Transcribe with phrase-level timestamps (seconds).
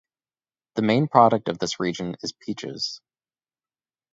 [0.73, 3.01] The main product of this region is peaches.